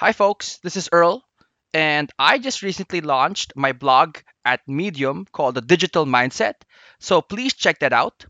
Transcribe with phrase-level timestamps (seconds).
[0.00, 0.58] Hi, folks.
[0.62, 1.24] This is Earl,
[1.74, 6.54] and I just recently launched my blog at Medium called The Digital Mindset.
[7.00, 8.24] So please check that out.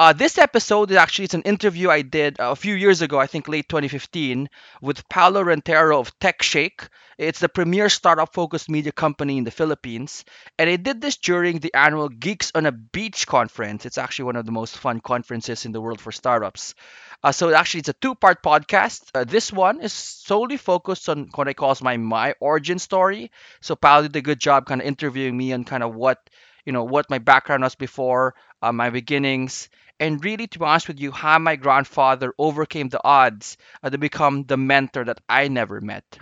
[0.00, 3.26] Uh, this episode is actually it's an interview I did a few years ago, I
[3.26, 4.48] think late 2015,
[4.80, 6.88] with Paolo Rentero of TechShake.
[7.18, 10.24] It's the premier startup focused media company in the Philippines.
[10.58, 13.84] And I did this during the annual Geeks on a Beach conference.
[13.84, 16.74] It's actually one of the most fun conferences in the world for startups.
[17.22, 19.02] Uh, so actually, it's a two-part podcast.
[19.14, 23.32] Uh, this one is solely focused on what I call my my origin story.
[23.60, 26.30] So Paolo did a good job kind of interviewing me on kind of what
[26.64, 29.68] you know what my background was before, uh, my beginnings,
[30.00, 33.98] and really, to be honest with you, how my grandfather overcame the odds uh, to
[33.98, 36.18] become the mentor that I never met.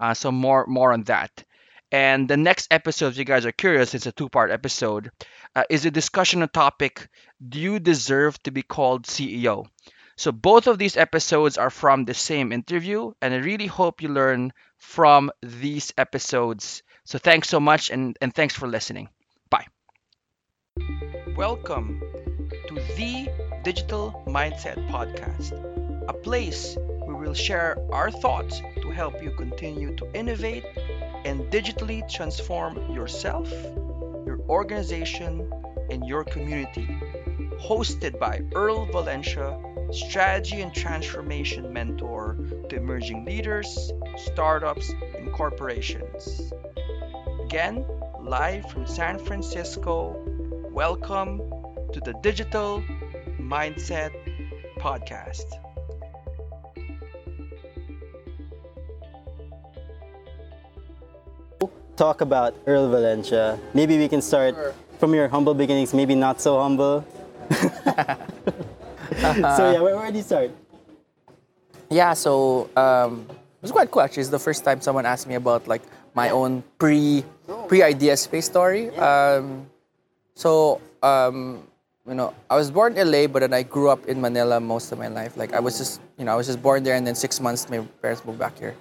[0.00, 1.44] Uh, so more more on that.
[1.92, 5.10] And the next episode, if you guys are curious, it's a two-part episode,
[5.56, 7.08] uh, is a discussion on topic:
[7.48, 9.66] Do you deserve to be called CEO?
[10.16, 14.08] So both of these episodes are from the same interview, and I really hope you
[14.08, 16.82] learn from these episodes.
[17.04, 19.08] So thanks so much, and, and thanks for listening.
[19.48, 19.66] Bye.
[21.34, 22.00] Welcome
[22.70, 23.28] to the
[23.64, 25.50] Digital Mindset Podcast,
[26.08, 30.64] a place where we'll share our thoughts to help you continue to innovate
[31.24, 33.50] and digitally transform yourself,
[34.24, 35.52] your organization,
[35.90, 36.86] and your community.
[37.60, 39.58] Hosted by Earl Valencia,
[39.90, 42.36] strategy and transformation mentor
[42.68, 46.52] to emerging leaders, startups, and corporations.
[47.42, 47.84] Again,
[48.20, 50.22] live from San Francisco,
[50.70, 51.40] welcome
[51.92, 52.82] to the Digital
[53.38, 54.12] Mindset
[54.78, 55.46] Podcast.
[61.96, 63.58] Talk about Earl Valencia.
[63.74, 64.72] Maybe we can start Sure.
[64.98, 67.04] from your humble beginnings, maybe not so humble.
[67.50, 67.60] so
[69.20, 70.50] yeah, where, where do you start?
[71.90, 74.22] Yeah, so um, it was quite cool actually.
[74.22, 75.82] It's the first time someone asked me about like
[76.14, 77.22] my own pre
[77.68, 78.88] pre idea space story.
[78.96, 79.66] Um,
[80.34, 81.68] so um,
[82.10, 84.90] you know, I was born in LA, but then I grew up in Manila most
[84.90, 85.36] of my life.
[85.36, 87.70] Like I was just you know I was just born there, and then six months
[87.70, 88.74] my parents moved back here.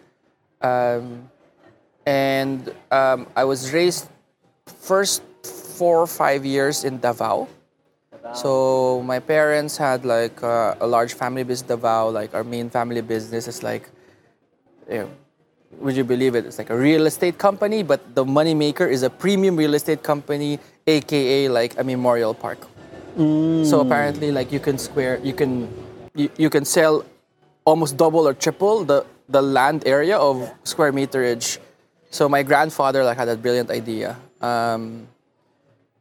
[0.62, 1.29] Um,
[2.07, 4.09] and um, I was raised
[4.66, 7.47] first four or five years in Davao.
[8.34, 12.09] So my parents had like uh, a large family business, Davao.
[12.09, 13.90] Like our main family business is like,
[14.90, 15.09] you know,
[15.79, 16.46] would you believe it?
[16.46, 20.03] It's like a real estate company, but the money maker is a premium real estate
[20.03, 22.67] company, aka like a memorial park.
[23.66, 25.68] So apparently, like you can square, you can,
[26.16, 27.06] you, you can sell
[27.66, 31.59] almost double or triple the the land area of square meterage.
[32.09, 34.18] So my grandfather like had a brilliant idea.
[34.42, 35.08] Um,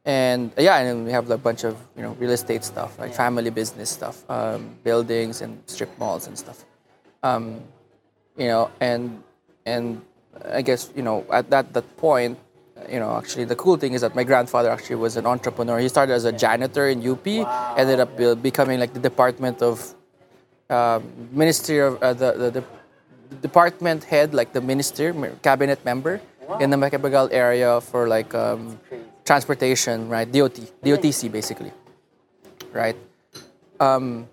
[0.05, 3.13] and uh, yeah, and we have a bunch of you know real estate stuff, like
[3.13, 6.65] family business stuff, um, buildings and strip malls and stuff.
[7.23, 7.61] Um,
[8.39, 9.23] you know, and
[9.67, 10.01] and
[10.51, 12.39] I guess you know at that that point,
[12.91, 15.79] you know, actually the cool thing is that my grandfather actually was an entrepreneur.
[15.79, 17.27] He started as a janitor in UP,
[17.77, 19.95] ended up be- becoming like the department of
[20.71, 21.03] um,
[21.33, 22.65] ministry of uh, the, the the
[23.43, 25.13] department head, like the minister,
[25.43, 26.21] cabinet member
[26.61, 28.79] in the Macapagal area for like um,
[29.25, 30.31] transportation, right?
[30.31, 31.73] DOT, DOTC basically,
[32.73, 32.97] right?
[33.81, 34.29] Um,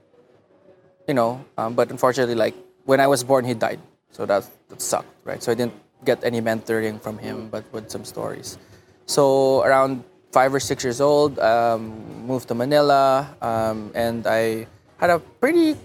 [1.08, 3.80] you know, um, but unfortunately, like when I was born, he died,
[4.12, 5.42] so that that sucked, right?
[5.44, 5.74] So I didn't
[6.06, 8.58] get any mentoring from him, but with some stories.
[9.06, 11.94] So around five or six years old, um,
[12.26, 14.68] moved to Manila, um, and I
[14.98, 15.76] had a pretty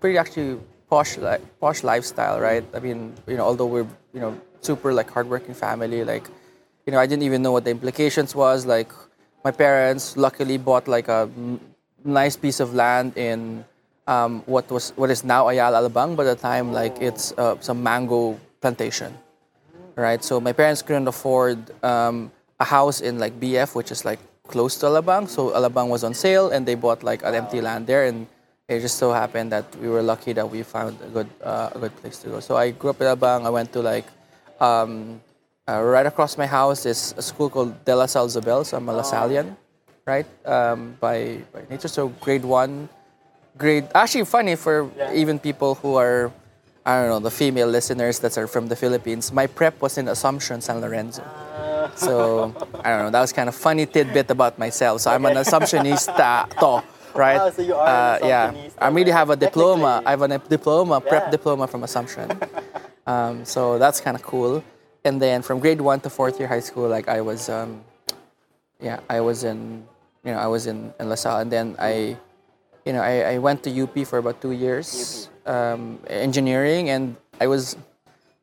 [0.00, 0.58] pretty actually
[0.90, 2.64] posh like posh lifestyle, right?
[2.74, 6.26] I mean, you know, although we're you know super like hardworking family, like
[6.86, 8.66] you know, I didn't even know what the implications was.
[8.66, 8.90] Like
[9.44, 11.60] my parents luckily bought like a n-
[12.04, 13.64] nice piece of land in
[14.06, 17.56] um, what was what is now Ayala Alabang, but at the time like it's uh,
[17.60, 19.12] some mango plantation,
[19.98, 20.22] right?
[20.22, 24.78] So my parents couldn't afford um, a house in like BF, which is like close
[24.78, 25.28] to Alabang.
[25.28, 28.26] So Alabang was on sale, and they bought like an empty land there, and
[28.68, 31.78] it just so happened that we were lucky that we found a good uh, a
[31.78, 32.40] good place to go.
[32.40, 33.44] So I grew up in Alabang.
[33.44, 34.06] I went to like
[34.60, 35.20] um,
[35.68, 38.64] uh, right across my house is a school called De La Salle Zobel.
[38.64, 39.56] So I'm a Lasallian,
[40.06, 40.26] right?
[40.46, 41.88] Um, by by nature.
[41.88, 42.88] So grade one,
[43.58, 46.30] grade actually funny for even people who are
[46.88, 49.30] I don't know the female listeners that are from the Philippines.
[49.30, 51.22] My prep was in Assumption, San Lorenzo.
[51.94, 53.10] So I don't know.
[53.10, 55.02] That was kind of funny tidbit about myself.
[55.02, 56.82] So I'm an Assumptionista, to,
[57.12, 57.36] right?
[57.44, 58.46] Ah, so you are an Uh, yeah,
[58.80, 60.00] I really have a diploma.
[60.06, 61.36] I have a diploma, prep Yeah.
[61.36, 62.26] diploma from Assumption.
[63.06, 64.64] Um, so that's kind of cool.
[65.04, 67.84] And then from grade one to fourth year high school, like I was, um,
[68.80, 69.84] yeah, I was in,
[70.24, 72.16] you know, I was in, in LaSalle, and then I,
[72.84, 77.46] you know, I, I went to UP for about two years, um, engineering, and I
[77.46, 77.76] was,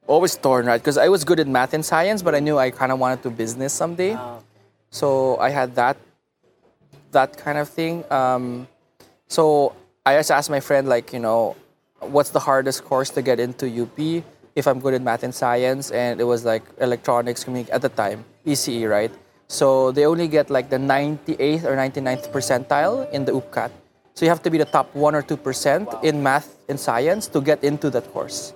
[0.08, 0.82] always torn, right?
[0.82, 3.24] Because I was good at math and science, but I knew I kind of wanted
[3.24, 4.14] to business someday.
[4.14, 4.44] Wow.
[4.92, 5.98] So I had that
[7.12, 8.04] that kind of thing.
[8.12, 8.68] Um,
[9.28, 9.74] so
[10.06, 11.56] I just asked my friend, like, you know,
[12.00, 14.24] what's the hardest course to get into UP
[14.56, 15.92] if I'm good at math and science?
[15.92, 19.12] And it was like electronics at the time, ECE, right?
[19.48, 23.72] So they only get like the 98th or 99th percentile in the UPCAT.
[24.16, 27.28] So you have to be the top one or two percent in math and science
[27.36, 28.54] to get into that course.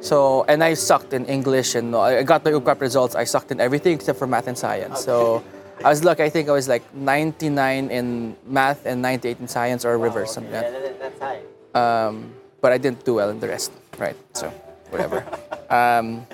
[0.00, 3.14] So and I sucked in English and I got the UPCAT results.
[3.14, 5.04] I sucked in everything except for math and science.
[5.04, 5.44] So
[5.84, 6.22] I was lucky.
[6.22, 10.52] I think I was like 99 in math and 98 in science or reverse something
[10.52, 11.44] like Yeah, that- that's high.
[11.76, 12.32] Um,
[12.62, 14.16] but I didn't do well in the rest, right?
[14.32, 14.48] So
[14.88, 15.28] whatever.
[15.68, 16.24] um,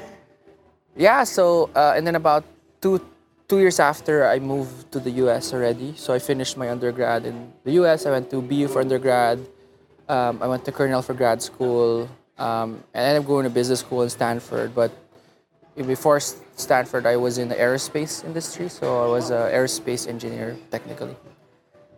[0.95, 1.25] yeah.
[1.25, 2.45] So uh, and then about
[2.81, 3.03] two
[3.49, 5.53] two years after, I moved to the U.S.
[5.55, 5.95] already.
[5.97, 8.07] So I finished my undergrad in the U.S.
[8.07, 9.39] I went to BU for undergrad.
[10.09, 12.09] Um, I went to Cornell for grad school,
[12.39, 14.75] um, and I ended up going to business school in Stanford.
[14.75, 14.93] But
[15.75, 21.17] before Stanford, I was in the aerospace industry, so I was an aerospace engineer technically.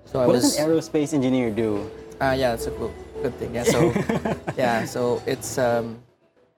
[0.06, 0.42] So I What was.
[0.42, 1.90] does an aerospace engineer do?
[2.20, 2.92] Uh, yeah, that's a cool,
[3.22, 3.54] good thing.
[3.54, 3.92] Yeah, so
[4.56, 6.00] yeah, so it's um,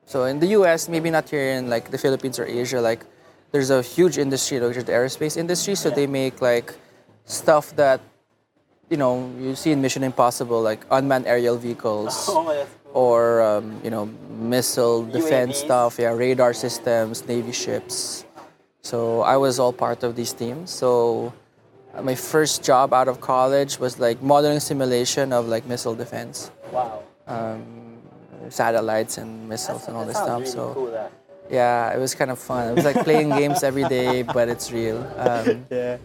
[0.07, 3.05] so in the U.S., maybe not here in like the Philippines or Asia, like
[3.53, 5.75] there's a huge industry, which is the aerospace industry.
[5.75, 6.75] So they make like
[7.25, 8.01] stuff that
[8.89, 13.81] you know you see in Mission Impossible, like unmanned aerial vehicles Oh, that's or um,
[13.85, 14.07] you know
[14.39, 15.65] missile defense UAVs.
[15.65, 18.25] stuff, yeah, radar systems, navy ships.
[18.83, 20.71] So I was all part of these teams.
[20.71, 21.33] So
[22.03, 27.03] my first job out of college was like modeling simulation of like missile defense, Wow.
[27.27, 27.99] um,
[28.49, 30.41] satellites and missiles and all this stuff.
[30.41, 31.11] Really so cool.
[31.51, 32.69] Yeah, it was kind of fun.
[32.71, 34.99] It was like playing games every day, but it's real.
[35.19, 35.99] Um, Yeah.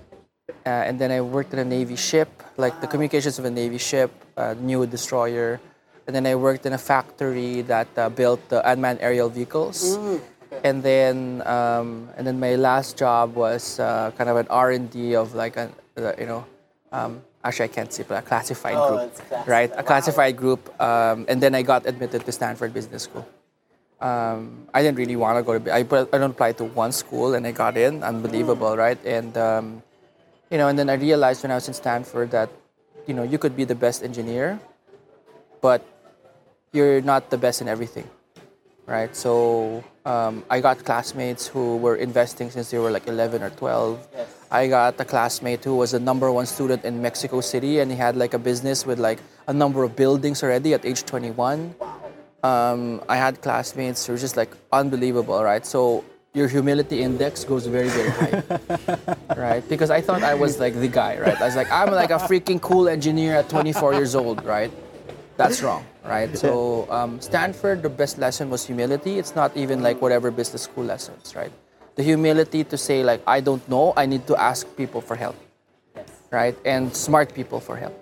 [0.66, 3.78] uh, and then I worked in a Navy ship, like the communications of a Navy
[3.78, 5.60] ship, a new destroyer.
[6.08, 9.98] And then I worked in a factory that uh, built the unmanned aerial vehicles.
[10.64, 14.90] And then, um, and then my last job was uh, kind of an R and
[14.90, 16.46] D of like a, uh, you know,
[16.92, 19.48] um, actually I can't say, but a classified Oh, group, classified.
[19.48, 19.72] right?
[19.74, 19.82] A Wow.
[19.82, 20.62] classified group.
[20.82, 23.26] Um, and then I got admitted to Stanford Business School.
[24.02, 25.74] Um, I didn't really want to go to.
[25.74, 28.04] I put, I don't apply to one school, and I got in.
[28.04, 29.00] Unbelievable, right?
[29.06, 29.84] And um,
[30.52, 32.50] you know, and then I realized when I was in Stanford that,
[33.08, 34.60] you know, you could be the best engineer,
[35.62, 35.84] but
[36.72, 38.08] you're not the best in everything,
[38.86, 39.16] right?
[39.16, 44.08] So um, I got classmates who were investing since they were like 11 or 12.
[44.14, 44.30] Yes.
[44.52, 47.98] I got a classmate who was the number one student in Mexico City, and he
[47.98, 51.76] had like a business with like a number of buildings already at age 21.
[52.46, 55.66] Um, I had classmates who were just like unbelievable, right?
[55.66, 56.04] So
[56.36, 58.34] your humility index goes very, very high,
[59.38, 59.64] right?
[59.68, 61.40] Because I thought I was like the guy, right?
[61.42, 64.72] I was like, I'm like a freaking cool engineer at 24 years old, right?
[65.38, 66.38] That's wrong, right?
[66.38, 69.18] So um, Stanford, the best lesson was humility.
[69.18, 71.52] It's not even like whatever business school lessons, right?
[71.96, 75.36] The humility to say like, I don't know, I need to ask people for help,
[76.30, 76.56] right?
[76.64, 77.96] And smart people for help.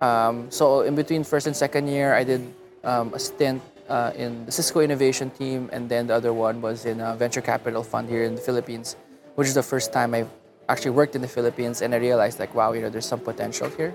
[0.00, 2.42] Um, so in between first and second year, I did
[2.84, 6.86] um, a stint uh, in the Cisco innovation team, and then the other one was
[6.86, 8.96] in a venture capital fund here in the Philippines,
[9.34, 10.26] which is the first time I
[10.68, 13.68] actually worked in the Philippines, and I realized like, wow, you know, there's some potential
[13.70, 13.94] here.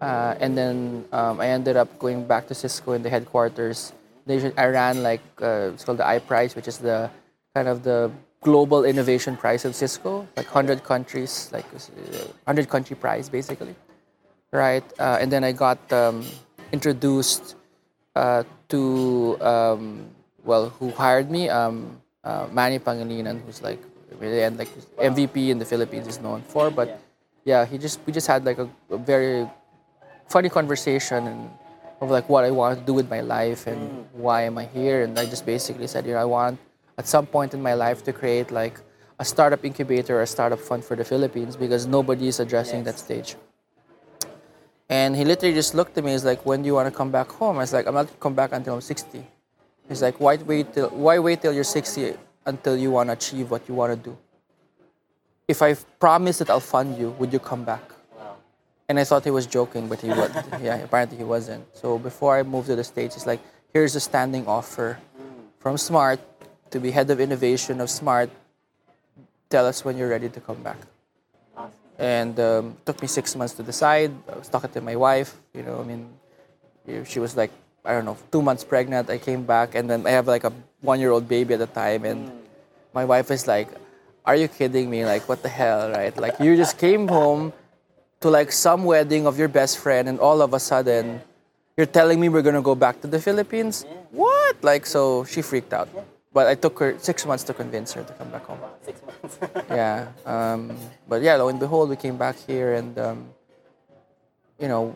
[0.00, 3.92] Uh, and then um, I ended up going back to Cisco in the headquarters.
[4.26, 7.10] They, I ran like uh, it's called the iPrize, which is the
[7.54, 12.94] kind of the global innovation prize of Cisco, like 100 countries, like uh, 100 country
[12.94, 13.74] prize basically
[14.52, 14.84] right?
[14.98, 16.24] Uh, and then I got um,
[16.72, 17.56] introduced
[18.18, 18.82] uh, to
[19.40, 19.82] um,
[20.42, 21.48] well, who hired me?
[21.48, 23.78] Um, uh, Manny Pangilinan, who's like
[24.18, 26.70] really and like MVP in the Philippines is known for.
[26.70, 27.00] But
[27.44, 29.48] yeah, he just we just had like a, a very
[30.28, 31.50] funny conversation and
[32.00, 35.02] of like what I want to do with my life and why am I here.
[35.02, 36.58] And I just basically said, you know, I want
[36.96, 38.78] at some point in my life to create like
[39.18, 42.98] a startup incubator or a startup fund for the Philippines because nobody is addressing that
[42.98, 43.36] stage.
[44.88, 46.12] And he literally just looked at me.
[46.12, 48.08] He's like, "When do you want to come back home?" I was like, "I'm not
[48.20, 49.22] come back until I'm 60."
[49.88, 52.16] He's like, "Why wait till Why wait till you're 60
[52.46, 54.16] until you want to achieve what you want to do?
[55.46, 57.84] If I promise that I'll fund you, would you come back?"
[58.88, 60.32] And I thought he was joking, but he was.
[60.62, 61.64] yeah, apparently he wasn't.
[61.76, 63.40] So before I moved to the states, he's like,
[63.74, 64.98] "Here's a standing offer
[65.60, 66.20] from Smart
[66.70, 68.30] to be head of innovation of Smart.
[69.50, 70.78] Tell us when you're ready to come back."
[71.98, 74.12] And um, took me six months to decide.
[74.32, 75.34] I was talking to my wife.
[75.52, 76.08] You know, I mean,
[77.04, 77.50] she was like,
[77.84, 79.10] I don't know, two months pregnant.
[79.10, 82.30] I came back, and then I have like a one-year-old baby at the time, and
[82.94, 83.68] my wife is like,
[84.24, 85.04] "Are you kidding me?
[85.04, 86.16] Like, what the hell, right?
[86.16, 87.52] Like, you just came home
[88.20, 91.20] to like some wedding of your best friend, and all of a sudden,
[91.76, 93.86] you're telling me we're gonna go back to the Philippines?
[94.10, 94.62] What?
[94.62, 95.88] Like, so she freaked out.
[96.32, 98.58] But I took her six months to convince her to come back home.
[98.84, 99.38] Six months.
[99.70, 100.08] yeah.
[100.26, 100.76] Um,
[101.08, 103.28] but yeah, lo and behold, we came back here, and um,
[104.58, 104.94] you know,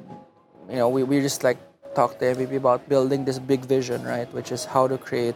[0.68, 1.58] you know, we, we just like
[1.94, 4.32] talked to MVP about building this big vision, right?
[4.32, 5.34] Which is how to create,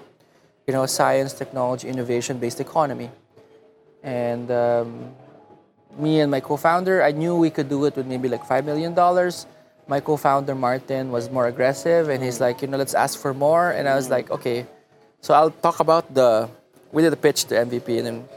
[0.67, 3.11] you know, science, technology, innovation-based economy.
[4.03, 5.15] And um,
[5.99, 8.95] me and my co-founder, I knew we could do it with maybe like five million
[8.95, 9.47] dollars.
[9.89, 13.71] My co-founder Martin was more aggressive, and he's like, you know, let's ask for more.
[13.71, 14.67] And I was like, okay.
[15.27, 16.49] So I'll talk about the.
[16.93, 18.29] We did a pitch to MVP, and then,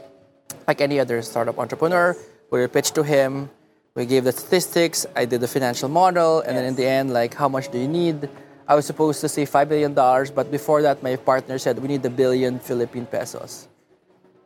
[0.66, 2.16] like any other startup entrepreneur,
[2.50, 3.48] we did a pitch to him.
[3.94, 5.06] We gave the statistics.
[5.14, 7.86] I did the financial model, and then in the end, like, how much do you
[7.86, 8.28] need?
[8.66, 11.86] I was supposed to say five billion dollars, but before that, my partner said we
[11.86, 13.68] need a billion Philippine pesos,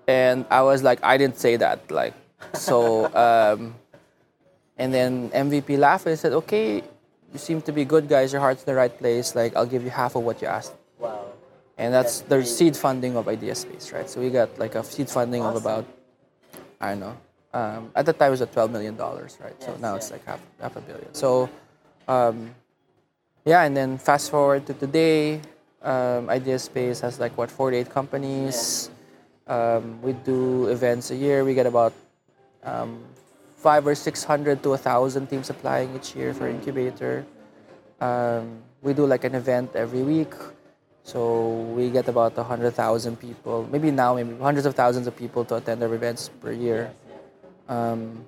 [0.07, 2.13] and I was like, I didn't say that, like,
[2.53, 3.09] so.
[3.25, 3.75] Um,
[4.77, 6.85] and then MVP laughed and said, "Okay,
[7.33, 8.37] you seem to be good guys.
[8.37, 9.33] Your heart's in the right place.
[9.33, 10.75] Like, I'll give you half of what you asked."
[11.77, 14.09] And that's the seed funding of Idea Space, right?
[14.09, 15.85] So we got like a seed funding of about,
[16.81, 17.17] I don't know,
[17.53, 19.55] um, at the time it was at twelve million dollars, right?
[19.63, 19.97] so now yeah.
[19.97, 21.15] it's like half half a billion.
[21.15, 21.49] So,
[22.09, 22.55] um,
[23.45, 25.41] yeah, and then fast forward to today,
[25.83, 28.91] um, Idea Space has like what forty eight companies.
[29.47, 31.45] Um, we do events a year.
[31.45, 31.93] We get about
[32.65, 33.05] um,
[33.57, 37.25] five or six hundred to a thousand teams applying each year for incubator.
[38.01, 40.33] Um, we do like an event every week.
[41.05, 45.57] So we get about 100,000 people, maybe now, maybe hundreds of thousands of people to
[45.57, 46.91] attend our events per year.
[47.69, 48.25] Um,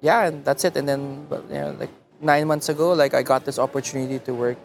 [0.00, 0.76] yeah, and that's it.
[0.76, 1.90] And then, but, you know, like
[2.20, 4.58] nine months ago, like I got this opportunity to work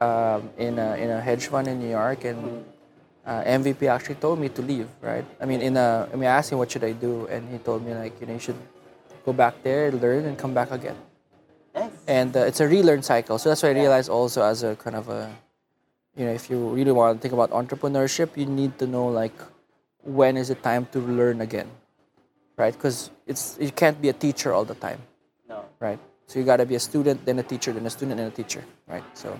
[0.00, 2.64] um, in, a, in a hedge fund in New York, and
[3.24, 5.24] uh, MVP actually told me to leave, right?
[5.40, 7.58] I mean, in a, I mean, I asked him what should I do, and he
[7.58, 8.58] told me like, you know, you should
[9.24, 10.96] go back there, learn, and come back again
[11.74, 11.90] Nice.
[12.08, 13.38] and uh, it's a relearn cycle.
[13.38, 15.30] So that's what I realized also as a kind of a,
[16.18, 19.32] you know, if you really want to think about entrepreneurship, you need to know like
[20.02, 21.70] when is it time to learn again,
[22.56, 22.74] right?
[22.74, 24.98] Because it's you can't be a teacher all the time,
[25.48, 25.64] No.
[25.78, 25.98] right?
[26.26, 28.30] So you got to be a student, then a teacher, then a student, then a
[28.34, 29.04] teacher, right?
[29.14, 29.38] So,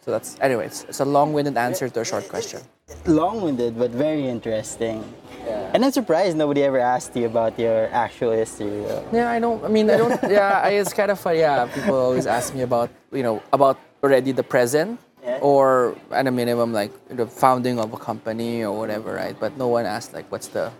[0.00, 0.86] so that's anyways.
[0.88, 2.60] It's a long-winded answer to a short question.
[3.06, 5.04] Long-winded, but very interesting.
[5.44, 5.70] Yeah.
[5.74, 8.82] And I'm surprised nobody ever asked you about your actual history.
[8.88, 9.04] Though.
[9.12, 9.62] Yeah, I don't.
[9.64, 10.16] I mean, I don't.
[10.30, 11.40] Yeah, I, it's kind of funny.
[11.40, 14.98] Yeah, people always ask me about you know about already the present,
[15.38, 15.50] Yeah.
[15.50, 19.38] or at a minimum like the founding of a company or whatever, right?
[19.38, 20.72] But no one asked like what's the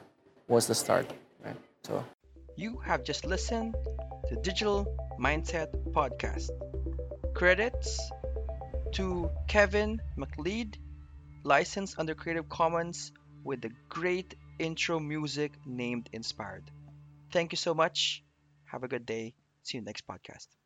[0.46, 1.06] what's the start,
[1.44, 1.56] right?
[1.84, 2.04] So
[2.56, 3.74] You have just listened
[4.28, 4.86] to Digital
[5.20, 6.50] Mindset Podcast.
[7.34, 8.00] Credits
[8.92, 10.78] to Kevin MacLeod,
[11.44, 13.12] licensed under Creative Commons
[13.44, 16.70] with the great intro music named Inspired.
[17.32, 18.24] Thank you so much.
[18.66, 19.34] Have a good day.
[19.62, 20.57] See you next podcast.